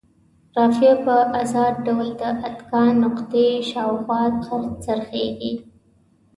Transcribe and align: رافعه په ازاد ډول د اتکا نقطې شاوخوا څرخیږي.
رافعه 0.57 0.95
په 1.05 1.15
ازاد 1.41 1.73
ډول 1.85 2.09
د 2.19 2.21
اتکا 2.47 2.83
نقطې 3.03 3.47
شاوخوا 3.71 4.21
څرخیږي. 4.83 5.53